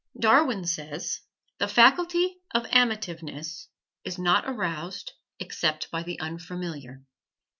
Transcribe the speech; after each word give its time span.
Darwin 0.19 0.65
says, 0.65 1.19
"The 1.59 1.67
faculty 1.67 2.41
of 2.55 2.65
amativeness 2.71 3.67
is 4.03 4.17
not 4.17 4.45
aroused 4.47 5.11
except 5.39 5.91
by 5.91 6.01
the 6.01 6.19
unfamiliar." 6.19 7.03